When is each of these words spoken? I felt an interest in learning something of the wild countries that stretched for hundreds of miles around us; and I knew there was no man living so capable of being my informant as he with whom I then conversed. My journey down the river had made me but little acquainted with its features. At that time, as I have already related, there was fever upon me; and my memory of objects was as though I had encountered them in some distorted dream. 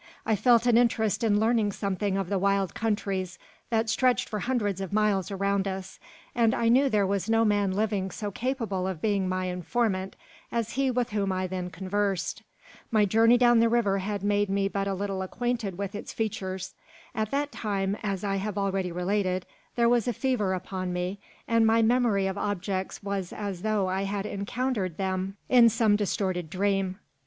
I 0.25 0.35
felt 0.35 0.65
an 0.65 0.79
interest 0.79 1.23
in 1.23 1.39
learning 1.39 1.73
something 1.73 2.17
of 2.17 2.27
the 2.27 2.39
wild 2.39 2.73
countries 2.73 3.37
that 3.69 3.87
stretched 3.87 4.27
for 4.29 4.39
hundreds 4.39 4.81
of 4.81 4.91
miles 4.91 5.29
around 5.29 5.67
us; 5.67 5.99
and 6.33 6.55
I 6.55 6.69
knew 6.69 6.89
there 6.89 7.05
was 7.05 7.29
no 7.29 7.45
man 7.45 7.71
living 7.73 8.09
so 8.09 8.31
capable 8.31 8.87
of 8.87 8.99
being 8.99 9.29
my 9.29 9.45
informant 9.45 10.15
as 10.51 10.71
he 10.71 10.89
with 10.89 11.11
whom 11.11 11.31
I 11.31 11.45
then 11.45 11.69
conversed. 11.69 12.41
My 12.89 13.05
journey 13.05 13.37
down 13.37 13.59
the 13.59 13.69
river 13.69 13.99
had 13.99 14.23
made 14.23 14.49
me 14.49 14.67
but 14.67 14.87
little 14.87 15.21
acquainted 15.21 15.77
with 15.77 15.93
its 15.93 16.11
features. 16.11 16.73
At 17.13 17.29
that 17.29 17.51
time, 17.51 17.95
as 18.01 18.23
I 18.23 18.37
have 18.37 18.57
already 18.57 18.91
related, 18.91 19.45
there 19.75 19.87
was 19.87 20.07
fever 20.07 20.53
upon 20.55 20.91
me; 20.91 21.19
and 21.47 21.67
my 21.67 21.83
memory 21.83 22.25
of 22.25 22.39
objects 22.39 23.03
was 23.03 23.31
as 23.31 23.61
though 23.61 23.87
I 23.87 24.05
had 24.05 24.25
encountered 24.25 24.97
them 24.97 25.37
in 25.47 25.69
some 25.69 25.95
distorted 25.95 26.49
dream. 26.49 26.97